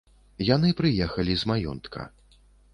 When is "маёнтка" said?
1.55-2.11